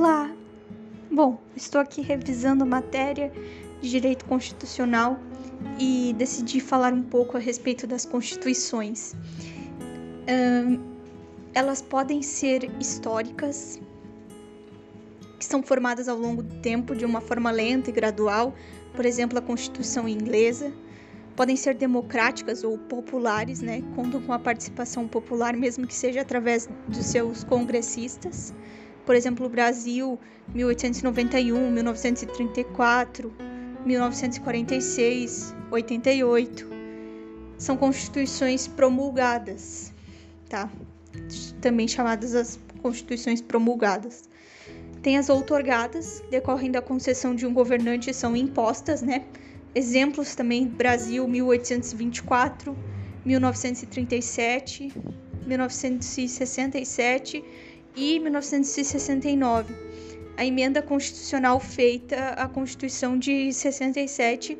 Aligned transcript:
Olá! 0.00 0.34
Bom, 1.12 1.38
estou 1.54 1.78
aqui 1.78 2.00
revisando 2.00 2.64
matéria 2.64 3.30
de 3.82 3.90
direito 3.90 4.24
constitucional 4.24 5.20
e 5.78 6.14
decidi 6.16 6.58
falar 6.58 6.94
um 6.94 7.02
pouco 7.02 7.36
a 7.36 7.40
respeito 7.40 7.86
das 7.86 8.06
constituições. 8.06 9.14
elas 11.52 11.82
podem 11.82 12.22
ser 12.22 12.70
históricas, 12.80 13.78
que 15.38 15.44
são 15.44 15.62
formadas 15.62 16.08
ao 16.08 16.16
longo 16.16 16.42
do 16.42 16.54
tempo 16.62 16.94
de 16.94 17.04
uma 17.04 17.20
forma 17.20 17.50
lenta 17.50 17.90
e 17.90 17.92
gradual, 17.92 18.54
por 18.96 19.04
exemplo, 19.04 19.38
a 19.38 19.42
Constituição 19.42 20.08
inglesa. 20.08 20.72
Podem 21.36 21.56
ser 21.56 21.74
democráticas 21.74 22.64
ou 22.64 22.78
populares, 22.78 23.60
né? 23.60 23.82
Contam 23.94 24.22
com 24.22 24.32
a 24.32 24.38
participação 24.38 25.06
popular, 25.06 25.54
mesmo 25.54 25.86
que 25.86 25.94
seja 25.94 26.22
através 26.22 26.70
dos 26.88 27.04
seus 27.04 27.44
congressistas 27.44 28.54
por 29.04 29.14
exemplo, 29.14 29.46
o 29.46 29.48
Brasil, 29.48 30.18
1891, 30.54 31.70
1934, 31.70 33.32
1946, 33.84 35.54
88. 35.70 36.68
São 37.56 37.76
constituições 37.76 38.66
promulgadas, 38.66 39.92
tá? 40.48 40.70
Também 41.60 41.86
chamadas 41.86 42.34
as 42.34 42.58
constituições 42.82 43.40
promulgadas. 43.40 44.28
Tem 45.02 45.16
as 45.18 45.28
outorgadas, 45.28 46.22
decorrem 46.30 46.70
da 46.70 46.82
concessão 46.82 47.34
de 47.34 47.46
um 47.46 47.54
governante, 47.54 48.12
são 48.12 48.36
impostas, 48.36 49.02
né? 49.02 49.24
Exemplos 49.74 50.34
também: 50.34 50.66
Brasil, 50.66 51.26
1824, 51.26 52.76
1937, 53.24 54.92
1967 55.46 57.44
e 57.94 58.18
1969. 58.18 59.74
A 60.36 60.44
emenda 60.44 60.80
constitucional 60.80 61.60
feita 61.60 62.30
à 62.30 62.48
Constituição 62.48 63.18
de 63.18 63.52
67 63.52 64.54
uh, 64.54 64.58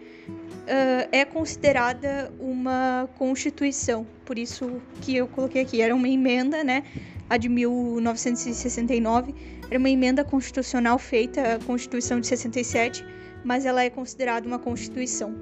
é 1.10 1.24
considerada 1.24 2.32
uma 2.38 3.08
Constituição, 3.16 4.06
por 4.24 4.38
isso 4.38 4.80
que 5.00 5.16
eu 5.16 5.26
coloquei 5.26 5.62
aqui. 5.62 5.80
Era 5.80 5.94
uma 5.94 6.08
emenda, 6.08 6.62
né? 6.62 6.84
A 7.28 7.36
de 7.36 7.48
1969 7.48 9.34
era 9.70 9.78
uma 9.78 9.88
emenda 9.88 10.24
constitucional 10.24 10.98
feita 10.98 11.54
à 11.54 11.58
Constituição 11.60 12.20
de 12.20 12.26
67, 12.26 13.04
mas 13.44 13.64
ela 13.64 13.82
é 13.82 13.88
considerada 13.88 14.46
uma 14.46 14.58
Constituição. 14.58 15.34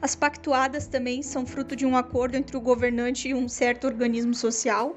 As 0.00 0.14
pactuadas 0.14 0.86
também 0.86 1.22
são 1.22 1.44
fruto 1.44 1.76
de 1.76 1.84
um 1.84 1.96
acordo 1.96 2.36
entre 2.36 2.56
o 2.56 2.60
governante 2.60 3.28
e 3.28 3.34
um 3.34 3.48
certo 3.48 3.86
organismo 3.86 4.32
social 4.32 4.96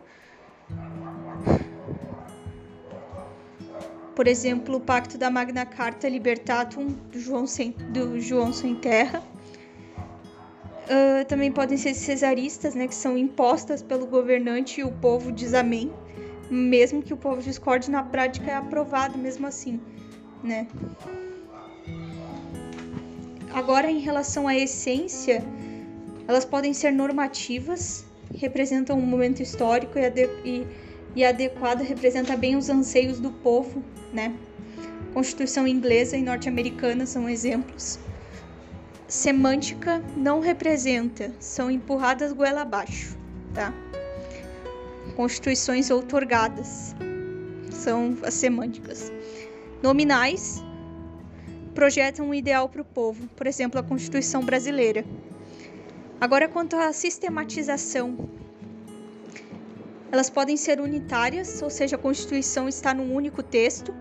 por 4.15 4.27
exemplo, 4.27 4.77
o 4.77 4.79
Pacto 4.79 5.17
da 5.17 5.29
Magna 5.29 5.65
Carta 5.65 6.07
Libertatum 6.07 6.87
do 7.11 7.19
João 7.19 7.47
Sem, 7.47 7.71
do 7.71 8.19
João 8.19 8.53
Sem 8.53 8.75
Terra. 8.75 9.23
Uh, 10.83 11.25
também 11.25 11.51
podem 11.51 11.77
ser 11.77 11.93
cesaristas, 11.93 12.75
né, 12.75 12.87
que 12.87 12.95
são 12.95 13.17
impostas 13.17 13.81
pelo 13.81 14.05
governante 14.05 14.81
e 14.81 14.83
o 14.83 14.91
povo 14.91 15.31
diz 15.31 15.53
amém, 15.53 15.91
mesmo 16.49 17.01
que 17.01 17.13
o 17.13 17.17
povo 17.17 17.41
discorde, 17.41 17.89
na 17.89 18.03
prática 18.03 18.51
é 18.51 18.55
aprovado 18.55 19.17
mesmo 19.17 19.47
assim, 19.47 19.79
né? 20.43 20.67
Agora, 23.53 23.89
em 23.89 23.99
relação 23.99 24.47
à 24.47 24.55
essência, 24.55 25.41
elas 26.27 26.43
podem 26.43 26.73
ser 26.73 26.91
normativas, 26.91 28.05
representam 28.35 28.97
um 28.97 29.05
momento 29.05 29.41
histórico 29.41 29.97
e, 29.97 30.03
e 30.43 30.67
e 31.15 31.23
adequada 31.23 31.83
representa 31.83 32.35
bem 32.35 32.55
os 32.55 32.69
anseios 32.69 33.19
do 33.19 33.31
povo, 33.31 33.83
né? 34.11 34.35
Constituição 35.13 35.67
inglesa 35.67 36.17
e 36.17 36.23
norte-americana 36.23 37.05
são 37.05 37.29
exemplos. 37.29 37.99
Semântica 39.07 40.03
não 40.17 40.39
representa, 40.39 41.31
são 41.39 41.69
empurradas 41.69 42.33
goela 42.33 42.61
abaixo, 42.61 43.15
tá? 43.53 43.71
Constituições 45.15 45.91
outorgadas 45.91 46.95
são 47.69 48.17
as 48.23 48.33
semânticas. 48.33 49.11
Nominais 49.83 50.63
projetam 51.75 52.29
um 52.29 52.33
ideal 52.33 52.69
para 52.69 52.81
o 52.81 52.85
povo, 52.85 53.27
por 53.35 53.45
exemplo, 53.45 53.79
a 53.79 53.83
Constituição 53.83 54.43
brasileira. 54.43 55.05
Agora, 56.19 56.47
quanto 56.47 56.75
à 56.75 56.91
sistematização, 56.93 58.29
elas 60.13 60.29
podem 60.29 60.55
ser 60.55 60.79
unitárias, 60.79 61.59
ou 61.63 61.71
seja, 61.71 61.95
a 61.95 61.99
Constituição 61.99 62.69
está 62.69 62.93
num 62.93 63.15
único 63.15 63.41
texto. 63.41 63.91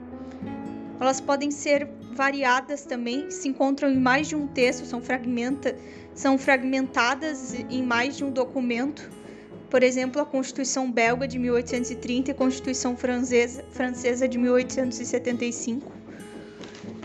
Elas 1.01 1.23
podem 1.23 1.51
ser 1.51 1.89
variadas 2.13 2.85
também, 2.85 3.31
se 3.31 3.49
encontram 3.49 3.91
em 3.91 3.99
mais 3.99 4.29
de 4.29 4.37
um 4.37 4.47
texto, 4.47 4.85
são, 4.85 5.01
fragmenta, 5.01 5.75
são 6.15 6.37
fragmentadas 6.37 7.55
em 7.55 7.83
mais 7.83 8.15
de 8.15 8.25
um 8.25 8.31
documento. 8.31 9.11
Por 9.71 9.83
exemplo, 9.83 10.21
a 10.21 10.27
Constituição 10.27 10.93
belga 10.93 11.27
de 11.27 11.39
1830 11.39 12.31
e 12.31 12.33
a 12.33 12.35
Constituição 12.35 12.95
francesa, 12.95 13.65
francesa 13.71 14.29
de 14.29 14.37
1875. 14.37 15.91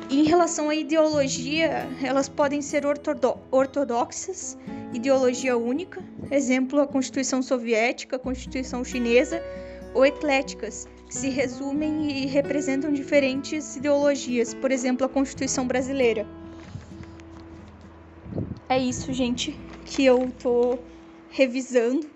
E 0.09 0.19
em 0.19 0.23
relação 0.23 0.67
à 0.67 0.75
ideologia, 0.75 1.87
elas 2.03 2.27
podem 2.27 2.61
ser 2.61 2.83
ortodoxas 2.85 4.57
ideologia 4.93 5.57
única, 5.57 6.03
exemplo 6.31 6.79
a 6.81 6.87
Constituição 6.87 7.41
Soviética, 7.41 8.15
a 8.15 8.19
Constituição 8.19 8.83
Chinesa, 8.83 9.41
ou 9.93 10.05
ecléticas, 10.05 10.87
que 11.07 11.15
se 11.15 11.29
resumem 11.29 12.23
e 12.23 12.25
representam 12.27 12.91
diferentes 12.91 13.75
ideologias, 13.75 14.53
por 14.53 14.71
exemplo, 14.71 15.05
a 15.05 15.09
Constituição 15.09 15.65
Brasileira. 15.67 16.27
É 18.69 18.77
isso, 18.77 19.13
gente, 19.13 19.57
que 19.85 20.05
eu 20.05 20.31
tô 20.39 20.77
revisando. 21.29 22.09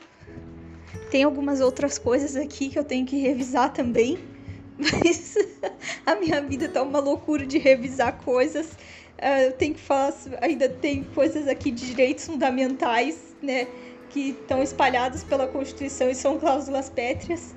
Tem 1.09 1.23
algumas 1.23 1.61
outras 1.61 1.97
coisas 1.97 2.35
aqui 2.35 2.69
que 2.69 2.77
eu 2.77 2.83
tenho 2.83 3.05
que 3.05 3.17
revisar 3.17 3.71
também, 3.71 4.19
mas 4.81 5.35
a 6.05 6.15
minha 6.15 6.41
vida 6.41 6.67
tá 6.67 6.81
uma 6.81 6.99
loucura 6.99 7.45
de 7.45 7.57
revisar 7.57 8.17
coisas 8.23 8.75
Uh, 9.21 9.43
eu 9.43 9.51
tenho 9.53 9.75
que 9.75 9.79
falar, 9.79 10.11
ainda 10.41 10.67
tem 10.67 11.03
coisas 11.03 11.47
aqui 11.47 11.69
de 11.69 11.85
direitos 11.85 12.25
fundamentais, 12.25 13.35
né, 13.39 13.67
que 14.09 14.31
estão 14.31 14.63
espalhados 14.63 15.23
pela 15.23 15.47
Constituição 15.47 16.09
e 16.09 16.15
são 16.15 16.39
cláusulas 16.39 16.89
pétreas, 16.89 17.55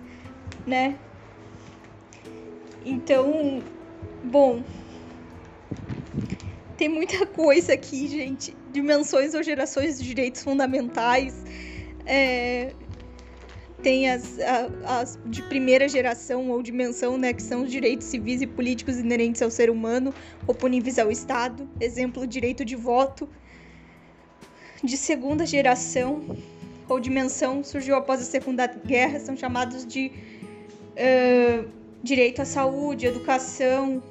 né? 0.67 0.99
Então, 2.85 3.65
bom, 4.23 4.63
tem 6.77 6.87
muita 6.87 7.25
coisa 7.33 7.73
aqui, 7.73 8.09
gente. 8.09 8.55
Dimensões 8.71 9.33
ou 9.33 9.43
gerações 9.43 9.99
de 9.99 10.05
direitos 10.05 10.43
fundamentais. 10.43 11.35
É, 12.05 12.75
tem 13.85 14.11
as, 14.11 14.39
as 14.87 15.19
de 15.27 15.43
primeira 15.43 15.87
geração 15.87 16.51
ou 16.51 16.63
dimensão, 16.63 17.19
né, 17.19 17.35
que 17.35 17.43
são 17.43 17.65
os 17.65 17.71
direitos 17.71 18.07
civis 18.07 18.41
e 18.41 18.47
políticos 18.47 18.99
inerentes 18.99 19.43
ao 19.43 19.51
ser 19.51 19.69
humano, 19.69 20.13
oponíveis 20.47 20.99
ao 20.99 21.11
Estado, 21.11 21.69
exemplo, 21.79 22.27
direito 22.27 22.65
de 22.65 22.75
voto. 22.75 23.29
De 24.83 24.97
segunda 24.97 25.45
geração 25.45 26.25
ou 26.89 26.99
dimensão 26.99 27.63
surgiu 27.63 27.95
após 27.95 28.23
a 28.23 28.25
Segunda 28.25 28.67
Guerra, 28.67 29.21
são 29.21 29.37
chamados 29.37 29.87
de 29.87 30.11
uh, 30.11 31.69
direito 32.03 32.41
à 32.41 32.47
saúde, 32.47 33.07
educação. 33.07 34.03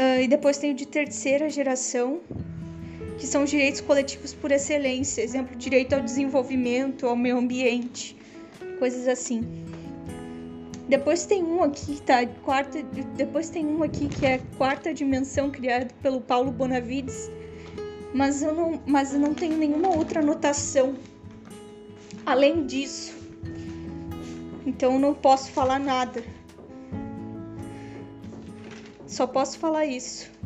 Uh, 0.00 0.20
e 0.22 0.28
depois 0.28 0.58
tem 0.58 0.70
o 0.70 0.74
de 0.74 0.86
terceira 0.86 1.50
geração, 1.50 2.20
que 3.18 3.26
são 3.26 3.42
os 3.42 3.50
direitos 3.50 3.80
coletivos 3.80 4.32
por 4.32 4.52
excelência, 4.52 5.22
exemplo, 5.22 5.56
direito 5.56 5.92
ao 5.92 6.00
desenvolvimento, 6.00 7.06
ao 7.06 7.16
meio 7.16 7.36
ambiente, 7.36 8.16
coisas 8.78 9.08
assim. 9.08 9.42
Depois 10.88 11.26
tem 11.26 11.42
um 11.42 11.62
aqui, 11.62 12.00
tá? 12.00 12.24
Quarta, 12.44 12.82
depois 13.16 13.50
tem 13.50 13.66
um 13.66 13.82
aqui 13.82 14.08
que 14.08 14.24
é 14.24 14.40
quarta 14.56 14.94
dimensão 14.94 15.50
criado 15.50 15.92
pelo 15.94 16.20
Paulo 16.20 16.50
Bonavides, 16.50 17.30
mas 18.14 18.42
eu 18.42 18.54
não, 18.54 18.80
mas 18.86 19.12
eu 19.12 19.20
não 19.20 19.34
tenho 19.34 19.58
nenhuma 19.58 19.94
outra 19.94 20.20
anotação 20.20 20.94
além 22.24 22.64
disso. 22.64 23.16
Então 24.64 24.94
eu 24.94 24.98
não 24.98 25.12
posso 25.12 25.50
falar 25.50 25.78
nada. 25.78 26.22
Só 29.06 29.26
posso 29.26 29.58
falar 29.58 29.86
isso. 29.86 30.37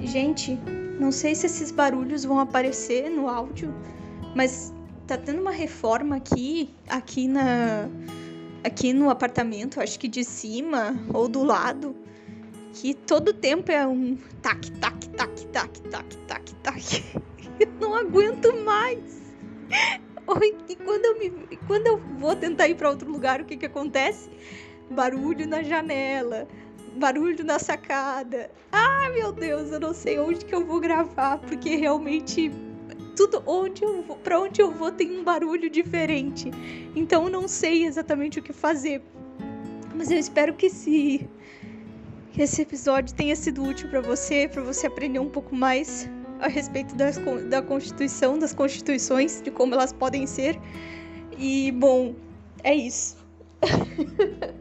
Gente, 0.00 0.58
não 0.98 1.12
sei 1.12 1.34
se 1.34 1.46
esses 1.46 1.70
barulhos 1.70 2.24
vão 2.24 2.38
aparecer 2.38 3.10
no 3.10 3.28
áudio, 3.28 3.74
mas 4.34 4.72
tá 5.06 5.16
tendo 5.16 5.40
uma 5.40 5.50
reforma 5.50 6.16
aqui, 6.16 6.74
aqui 6.88 7.28
na 7.28 7.88
aqui 8.62 8.92
no 8.92 9.08
apartamento, 9.08 9.80
acho 9.80 9.98
que 9.98 10.06
de 10.06 10.22
cima 10.22 10.94
ou 11.12 11.28
do 11.28 11.42
lado, 11.42 11.96
que 12.74 12.94
todo 12.94 13.32
tempo 13.32 13.72
é 13.72 13.86
um 13.86 14.16
tac 14.42 14.70
tac 14.72 15.08
tac 15.10 15.46
tac 15.46 15.80
tac 15.82 16.16
tac 16.26 16.54
tac. 16.62 17.04
Eu 17.58 17.68
não 17.78 17.94
aguento 17.94 18.54
mais. 18.64 19.20
E 20.68 20.76
quando 20.76 21.04
eu, 21.04 21.18
me, 21.18 21.56
quando 21.66 21.86
eu 21.86 21.98
vou 22.18 22.34
tentar 22.34 22.68
ir 22.68 22.74
para 22.74 22.88
outro 22.88 23.10
lugar, 23.10 23.40
o 23.40 23.44
que 23.44 23.56
que 23.56 23.66
acontece? 23.66 24.30
Barulho 24.90 25.46
na 25.46 25.62
janela, 25.62 26.48
barulho 26.96 27.44
na 27.44 27.58
sacada. 27.58 28.50
Ah, 28.72 29.10
meu 29.12 29.32
Deus, 29.32 29.70
eu 29.70 29.80
não 29.80 29.94
sei 29.94 30.18
onde 30.18 30.44
que 30.44 30.54
eu 30.54 30.64
vou 30.64 30.80
gravar, 30.80 31.38
porque 31.38 31.76
realmente 31.76 32.50
tudo 33.16 33.42
onde 33.46 33.82
eu 33.84 34.02
vou, 34.02 34.16
para 34.16 34.40
onde 34.40 34.62
eu 34.62 34.70
vou 34.70 34.90
tem 34.90 35.18
um 35.18 35.24
barulho 35.24 35.68
diferente. 35.68 36.50
Então 36.94 37.24
eu 37.24 37.30
não 37.30 37.46
sei 37.46 37.84
exatamente 37.84 38.38
o 38.38 38.42
que 38.42 38.52
fazer. 38.52 39.02
Mas 39.94 40.10
eu 40.10 40.18
espero 40.18 40.54
que 40.54 40.70
se 40.70 41.28
que 42.32 42.42
esse 42.42 42.62
episódio 42.62 43.14
tenha 43.14 43.34
sido 43.34 43.62
útil 43.62 43.88
para 43.90 44.00
você, 44.00 44.48
para 44.48 44.62
você 44.62 44.86
aprender 44.86 45.18
um 45.18 45.28
pouco 45.28 45.54
mais 45.54 46.08
a 46.38 46.48
respeito 46.48 46.94
das, 46.94 47.18
da 47.48 47.60
Constituição, 47.60 48.38
das 48.38 48.54
constituições, 48.54 49.42
de 49.42 49.50
como 49.50 49.74
elas 49.74 49.92
podem 49.92 50.26
ser. 50.26 50.58
E, 51.36 51.72
bom, 51.72 52.14
é 52.62 52.74
isso. 52.74 53.16